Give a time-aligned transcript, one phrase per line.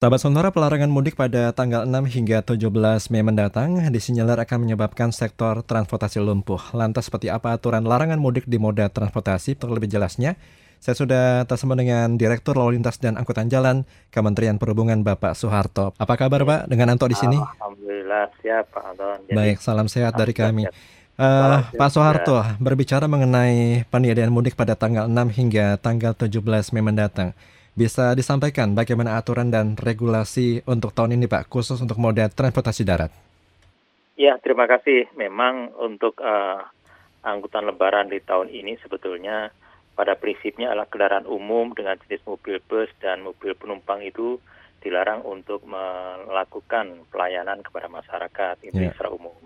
[0.00, 2.72] Sahabat Sonora, pelarangan mudik pada tanggal 6 hingga 17
[3.12, 6.72] Mei mendatang disinyalir akan menyebabkan sektor transportasi lumpuh.
[6.72, 9.60] Lantas seperti apa aturan larangan mudik di moda transportasi?
[9.60, 10.40] Untuk lebih jelasnya,
[10.80, 15.92] saya sudah tersambung dengan Direktur Lalu Lintas dan Angkutan Jalan Kementerian Perhubungan Bapak Soeharto.
[16.00, 17.36] Apa kabar Pak dengan Anto di sini?
[17.36, 19.18] Alhamdulillah siap Pak Anton.
[19.28, 20.64] Jadi, Baik, salam sehat dari kami.
[21.20, 26.40] Uh, Pak Soeharto, berbicara mengenai penyediaan mudik pada tanggal 6 hingga tanggal 17
[26.72, 27.36] Mei mendatang.
[27.70, 33.14] Bisa disampaikan bagaimana aturan dan regulasi untuk tahun ini Pak, khusus untuk moda transportasi darat?
[34.18, 35.08] Ya, terima kasih.
[35.16, 36.60] Memang untuk uh,
[37.24, 39.48] angkutan lebaran di tahun ini sebetulnya
[39.94, 44.40] pada prinsipnya adalah kendaraan umum dengan jenis mobil bus dan mobil penumpang itu
[44.80, 48.92] dilarang untuk melakukan pelayanan kepada masyarakat itu yeah.
[48.96, 49.36] secara umum.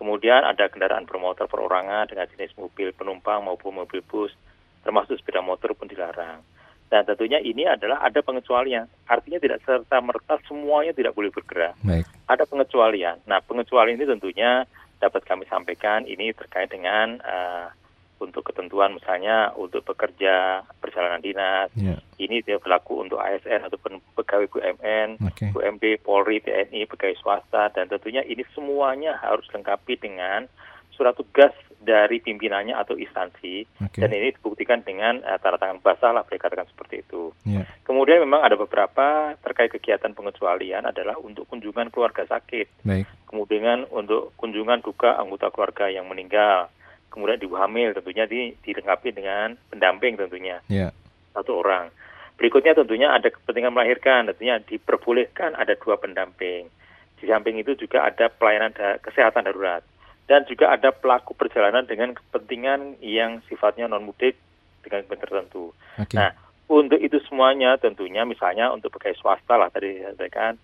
[0.00, 4.32] Kemudian ada kendaraan bermotor perorangan dengan jenis mobil penumpang maupun mobil bus,
[4.80, 6.40] termasuk sepeda motor pun dilarang.
[6.88, 8.88] Dan tentunya ini adalah ada pengecualian.
[9.04, 11.76] Artinya tidak serta merta semuanya tidak boleh bergerak.
[11.84, 12.08] Baik.
[12.24, 13.20] Ada pengecualian.
[13.28, 14.64] Nah, pengecualian ini tentunya
[14.98, 17.70] dapat kami sampaikan ini terkait dengan uh,
[18.18, 21.70] untuk ketentuan misalnya untuk pekerja perjalanan dinas.
[21.78, 22.02] Yeah.
[22.18, 25.54] Ini tidak berlaku untuk ASN ataupun pegawai BUMN, okay.
[25.54, 30.50] BUMD, Polri, TNI, pegawai swasta dan tentunya ini semuanya harus lengkapi dengan
[30.98, 34.02] surat tugas dari pimpinannya atau instansi okay.
[34.02, 37.30] dan ini dibuktikan dengan uh, tanda tangan basah lah boleh katakan seperti itu.
[37.46, 37.64] Yeah.
[37.86, 43.06] Kemudian memang ada beberapa terkait kegiatan pengecualian adalah untuk kunjungan keluarga sakit, Baik.
[43.30, 46.66] kemudian untuk kunjungan duka anggota keluarga yang meninggal,
[47.14, 50.90] kemudian ibu hamil tentunya di, dilengkapi dengan pendamping tentunya yeah.
[51.32, 51.94] satu orang.
[52.38, 56.70] Berikutnya tentunya ada kepentingan melahirkan, tentunya diperbolehkan ada dua pendamping.
[57.18, 59.82] Di samping itu juga ada pelayanan da kesehatan darurat
[60.28, 64.36] dan juga ada pelaku perjalanan dengan kepentingan yang sifatnya non mudik
[64.84, 65.72] dengan kepentingan tertentu.
[65.96, 66.20] Okay.
[66.20, 66.36] Nah,
[66.68, 70.60] untuk itu semuanya tentunya misalnya untuk pegawai swasta lah tadi kan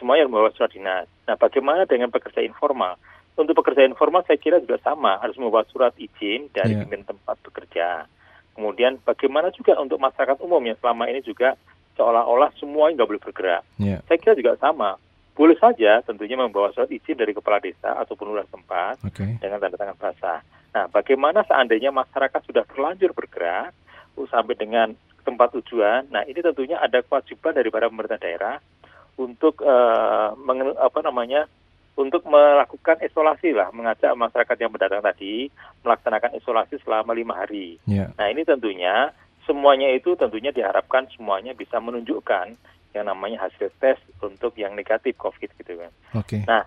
[0.00, 1.06] semuanya membawa surat dinas.
[1.28, 2.98] Nah, bagaimana dengan pekerja informal?
[3.38, 6.84] Untuk pekerja informal saya kira juga sama, harus membawa surat izin dari yeah.
[6.84, 8.10] pimpin tempat bekerja.
[8.52, 11.56] Kemudian bagaimana juga untuk masyarakat umum yang selama ini juga
[11.96, 13.62] seolah-olah semuanya nggak boleh bergerak.
[13.80, 14.00] Yeah.
[14.08, 14.96] Saya kira juga sama
[15.32, 19.40] boleh saja tentunya membawa surat izin dari kepala desa ataupun lurah tempat okay.
[19.40, 20.40] dengan tanda tangan basah.
[20.72, 23.72] Nah, bagaimana seandainya masyarakat sudah terlanjur bergerak
[24.28, 24.92] sampai dengan
[25.24, 26.08] tempat tujuan?
[26.12, 28.56] Nah, ini tentunya ada kewajiban dari para pemerintah daerah
[29.16, 30.32] untuk uh,
[30.80, 31.48] apa namanya
[31.92, 35.52] untuk melakukan isolasi lah, mengajak masyarakat yang berdatang tadi
[35.84, 37.76] melaksanakan isolasi selama lima hari.
[37.84, 38.16] Yeah.
[38.16, 39.12] Nah, ini tentunya
[39.44, 42.56] semuanya itu tentunya diharapkan semuanya bisa menunjukkan
[42.92, 45.92] yang namanya hasil tes untuk yang negatif COVID gitu kan.
[46.16, 46.38] Oke.
[46.38, 46.42] Okay.
[46.44, 46.64] Nah,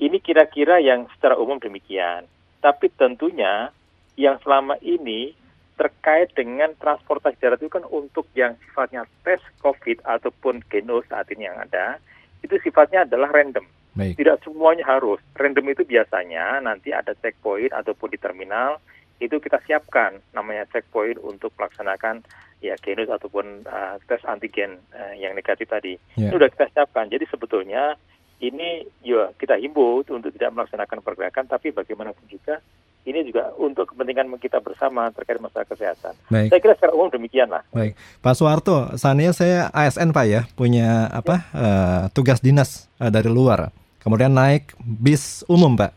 [0.00, 2.28] ini kira-kira yang secara umum demikian.
[2.62, 3.72] Tapi tentunya
[4.14, 5.34] yang selama ini
[5.80, 11.48] terkait dengan transportasi darat itu kan untuk yang sifatnya tes COVID ataupun genos saat ini
[11.48, 11.98] yang ada,
[12.44, 13.64] itu sifatnya adalah random.
[13.92, 14.16] Baik.
[14.16, 15.20] Tidak semuanya harus.
[15.36, 18.80] Random itu biasanya nanti ada checkpoint ataupun di terminal
[19.22, 22.26] itu kita siapkan namanya checkpoint untuk melaksanakan
[22.62, 26.30] ya genus ataupun uh, tes antigen uh, yang negatif tadi yeah.
[26.30, 27.10] itu sudah kita siapkan.
[27.10, 27.98] Jadi sebetulnya
[28.38, 32.62] ini ya kita himbau untuk tidak melaksanakan pergerakan, tapi bagaimanapun juga
[33.02, 36.14] ini juga untuk kepentingan kita bersama terkait masalah kesehatan.
[36.30, 36.54] Baik.
[36.54, 37.66] Saya kira secara umum demikian lah.
[37.74, 41.58] Baik, Pak Soeharto, saatnya saya ASN Pak ya, punya apa ya.
[41.58, 43.74] uh, tugas dinas uh, dari luar,
[44.06, 45.90] kemudian naik bis umum Pak,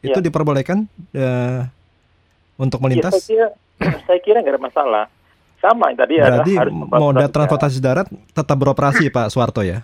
[0.00, 0.24] itu ya.
[0.24, 1.68] diperbolehkan uh,
[2.56, 3.12] untuk melintas?
[3.12, 3.48] Ya, saya kira
[4.08, 5.04] saya kira nggak ada masalah
[5.60, 9.82] sama yang tadi Berarti harus moda transportasi darat tetap beroperasi Pak Suwarto ya?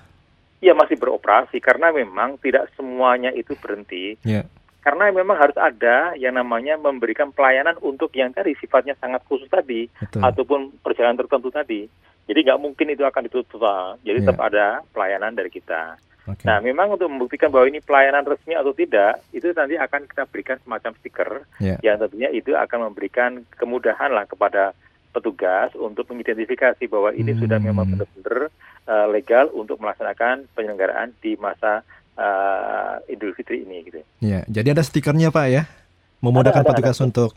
[0.63, 4.15] Iya masih beroperasi karena memang tidak semuanya itu berhenti.
[4.23, 4.47] Yeah.
[4.83, 9.87] Karena memang harus ada yang namanya memberikan pelayanan untuk yang tadi sifatnya sangat khusus tadi
[9.91, 10.23] Betul.
[10.23, 11.87] ataupun perjalanan tertentu tadi.
[12.27, 13.63] Jadi nggak mungkin itu akan ditutup.
[14.07, 14.27] Jadi yeah.
[14.27, 15.99] tetap ada pelayanan dari kita.
[16.23, 16.47] Okay.
[16.47, 20.59] Nah, memang untuk membuktikan bahwa ini pelayanan resmi atau tidak, itu nanti akan kita berikan
[20.63, 21.79] semacam stiker yeah.
[21.83, 24.71] yang tentunya itu akan memberikan kemudahan lah kepada
[25.13, 27.41] petugas untuk mengidentifikasi bahwa ini hmm.
[27.45, 28.49] sudah memang benar-benar
[28.89, 31.85] uh, legal untuk melaksanakan penyelenggaraan di masa
[32.17, 34.01] uh, Idul Fitri ini gitu.
[34.25, 35.63] Ya, jadi ada stikernya Pak ya,
[36.25, 37.07] memudahkan ada, ada, petugas ada.
[37.13, 37.31] untuk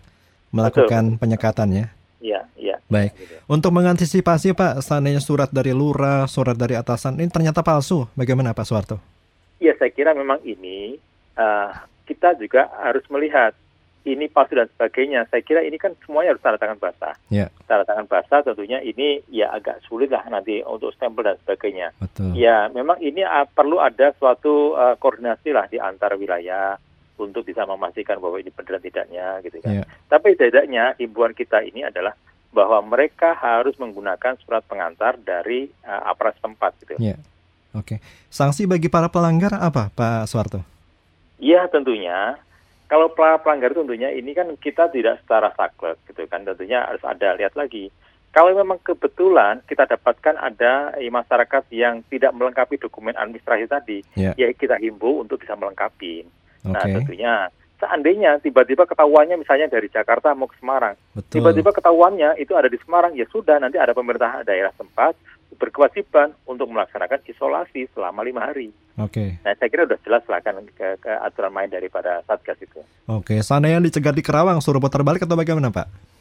[0.55, 1.19] melakukan Betul.
[1.19, 1.85] penyekatan ya.
[2.23, 2.75] Iya, iya.
[2.87, 3.11] Baik.
[3.13, 3.35] Gitu.
[3.45, 8.65] Untuk mengantisipasi Pak, seandainya surat dari lurah, surat dari atasan ini ternyata palsu, bagaimana Pak
[8.65, 8.97] Suwarto?
[9.59, 10.97] Iya, saya kira memang ini
[11.37, 11.69] uh,
[12.07, 13.53] kita juga harus melihat
[14.05, 15.25] ini palsu dan sebagainya.
[15.33, 17.17] Saya kira ini kan semuanya harus tanda tangan basah.
[17.33, 17.49] Yeah.
[17.65, 21.91] Tanda tangan basah tentunya ini ya agak sulit lah nanti untuk stempel dan sebagainya.
[21.97, 22.37] Betul.
[22.37, 26.77] Ya memang ini uh, perlu ada suatu uh, koordinasi lah di antar wilayah
[27.17, 29.81] untuk bisa memastikan bahwa ini benar tidaknya gitu kan.
[29.81, 29.85] Yeah.
[30.07, 32.13] Tapi tidaknya himbauan kita ini adalah
[32.55, 36.95] bahwa mereka harus menggunakan surat pengantar dari uh, aparat tempat gitu.
[37.01, 37.19] Yeah.
[37.75, 37.99] Oke,
[38.31, 40.63] sanksi bagi para pelanggar apa, Pak Suwarto?
[41.43, 42.39] Iya, tentunya.
[42.85, 47.57] Kalau pelanggar tentunya ini kan kita tidak secara saklek gitu kan, tentunya harus ada lihat
[47.57, 47.89] lagi.
[48.29, 54.35] Kalau memang kebetulan kita dapatkan ada eh, masyarakat yang tidak melengkapi dokumen administrasi tadi, yeah.
[54.35, 56.27] ya kita himbau untuk bisa melengkapi.
[56.27, 56.67] Okay.
[56.67, 57.33] Nah, tentunya
[57.79, 60.99] seandainya tiba-tiba ketahuannya misalnya dari Jakarta mau ke Semarang,
[61.31, 65.15] tiba-tiba ketahuannya itu ada di Semarang, ya sudah nanti ada pemerintah daerah tempat
[65.55, 68.69] berkewajiban untuk melaksanakan isolasi selama lima hari.
[68.95, 69.39] Oke.
[69.39, 69.43] Okay.
[69.43, 72.79] Nah saya kira sudah jelas lah kan ke, ke aturan main daripada satgas itu.
[73.07, 73.39] Oke, okay.
[73.43, 76.15] sana yang dicegat di Kerawang suruh putar balik atau bagaimana Pak?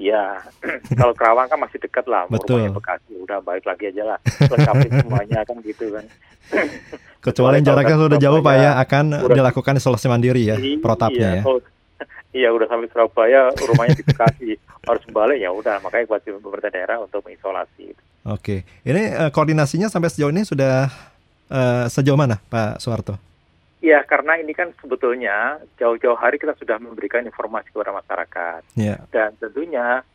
[0.00, 0.42] Iya,
[0.98, 2.72] kalau Kerawang kan masih dekat lah, Betul.
[2.74, 4.18] Bekasi, udah balik lagi aja lah,
[4.50, 6.04] lengkapi semuanya kan gitu kan.
[7.26, 11.42] Kecuali jaraknya sudah jauh Pak ya, akan udah, dilakukan isolasi mandiri ya, iya, protapnya ya.
[11.46, 11.60] Kalau,
[12.38, 14.50] iya, udah sampai Surabaya, rumahnya di Bekasi,
[14.90, 17.94] harus balik ya udah, makanya kewajiban pemerintah daerah untuk mengisolasi.
[18.22, 20.86] Oke, ini uh, koordinasinya sampai sejauh ini sudah
[21.50, 23.18] uh, sejauh mana Pak Suwarto?
[23.82, 28.62] Ya, karena ini kan sebetulnya jauh-jauh hari kita sudah memberikan informasi kepada masyarakat.
[28.78, 29.02] Yeah.
[29.10, 30.06] Dan tentunya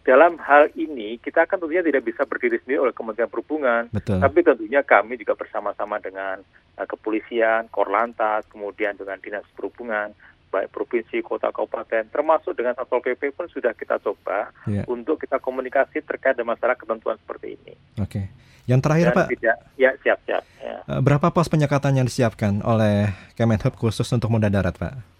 [0.00, 4.18] dalam hal ini kita kan tentunya tidak bisa berdiri sendiri oleh Kementerian Perhubungan, Betul.
[4.20, 6.40] tapi tentunya kami juga bersama-sama dengan
[6.80, 10.16] uh, kepolisian, Korlantas, kemudian dengan dinas perhubungan,
[10.50, 14.82] baik provinsi, kota, kabupaten, termasuk dengan satpol pp pun sudah kita coba yeah.
[14.90, 17.74] untuk kita komunikasi terkait dengan masalah ketentuan seperti ini.
[18.02, 18.10] Oke.
[18.10, 18.24] Okay.
[18.68, 19.26] Yang terakhir Dan Pak.
[19.34, 20.42] Tidak, ya siap-siap.
[20.62, 20.76] Ya.
[20.86, 25.19] Eh, berapa pos penyekatan yang disiapkan oleh Kemenhub khusus untuk moda darat Pak?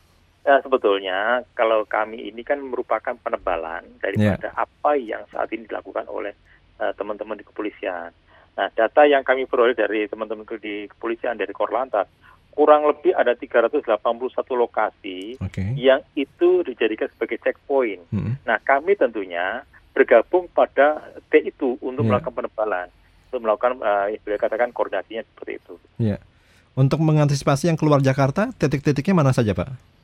[0.51, 4.67] Ya, sebetulnya kalau kami ini kan merupakan penebalan daripada yeah.
[4.67, 6.35] apa yang saat ini dilakukan oleh
[6.83, 8.11] uh, teman-teman di kepolisian.
[8.59, 12.11] Nah, data yang kami peroleh dari teman-teman di kepolisian dari Korlantas
[12.51, 13.95] kurang lebih ada 381
[14.59, 15.71] lokasi okay.
[15.79, 18.03] yang itu dijadikan sebagai checkpoint.
[18.11, 18.35] Hmm.
[18.43, 19.63] Nah, kami tentunya
[19.95, 22.11] bergabung pada T itu untuk yeah.
[22.11, 22.91] melakukan penebalan
[23.31, 25.75] untuk melakukan uh, beliau katakan koordinasinya seperti itu.
[26.03, 26.19] Ya.
[26.75, 30.00] Untuk mengantisipasi yang keluar Jakarta, titik-titiknya mana saja, Pak?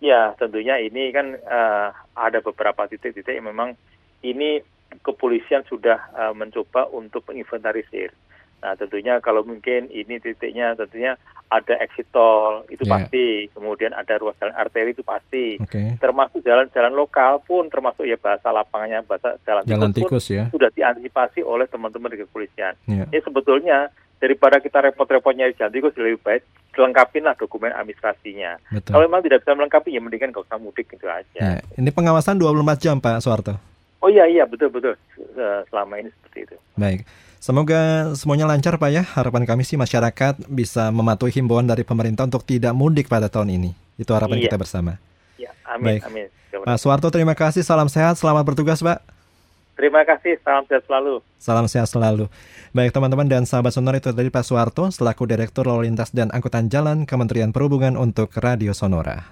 [0.00, 3.72] Ya, tentunya ini kan uh, ada beberapa titik-titik yang memang
[4.20, 4.60] ini
[5.00, 8.12] kepolisian sudah uh, mencoba untuk menginventarisir.
[8.60, 12.92] Nah, tentunya kalau mungkin ini titiknya tentunya ada exit tol itu yeah.
[12.98, 15.94] pasti, kemudian ada ruas jalan arteri itu pasti, okay.
[16.02, 20.72] termasuk jalan-jalan lokal pun termasuk ya bahasa lapangannya bahasa jalan, jalan tikus, tikus ya sudah
[20.74, 22.74] diantisipasi oleh teman-teman di kepolisian.
[22.90, 23.06] Yeah.
[23.14, 26.42] Ini sebetulnya daripada kita repot-repot nyari jalan tikus lebih baik
[26.76, 28.60] lah dokumen administrasinya.
[28.68, 28.92] Betul.
[28.92, 31.24] Kalau memang tidak bisa melengkapi ya mendingan gak usah mudik gitu aja.
[31.40, 31.64] Ya.
[31.72, 33.56] Ini pengawasan 24 jam Pak Soeharto.
[34.04, 34.92] Oh iya iya betul betul
[35.72, 36.56] selama ini seperti itu.
[36.76, 37.08] Baik.
[37.40, 39.02] Semoga semuanya lancar Pak ya.
[39.08, 43.70] Harapan kami sih masyarakat bisa mematuhi himbauan dari pemerintah untuk tidak mudik pada tahun ini.
[43.96, 44.44] Itu harapan iya.
[44.50, 45.00] kita bersama.
[45.40, 46.02] Ya, amin, Baik.
[46.12, 46.26] amin.
[46.56, 49.15] Pak Suwarto terima kasih, salam sehat, selamat bertugas Pak.
[49.76, 51.20] Terima kasih, salam sehat selalu.
[51.36, 52.32] Salam sehat selalu.
[52.72, 56.72] Baik teman-teman dan sahabat sonor itu tadi Pak Suwarto selaku Direktur Lalu Lintas dan Angkutan
[56.72, 59.28] Jalan Kementerian Perhubungan untuk Radio Sonora.